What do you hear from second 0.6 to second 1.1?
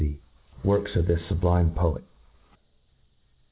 works of